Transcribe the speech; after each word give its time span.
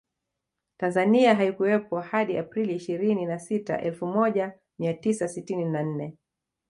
Tanzania 0.77 1.35
haikuwepo 1.35 1.99
hadi 1.99 2.37
Aprili 2.37 2.75
ishirini 2.75 3.25
na 3.25 3.39
sita 3.39 3.81
Elfu 3.81 4.05
moja 4.07 4.53
mia 4.79 4.93
tisa 4.93 5.27
sitini 5.27 5.65
na 5.65 5.83
nne 5.83 6.17